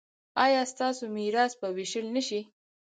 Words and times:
ایا 0.45 0.61
ستاسو 0.73 1.03
میراث 1.15 1.53
به 1.59 1.67
ویشل 1.77 2.05
نه 2.15 2.21
شي؟ 2.27 2.39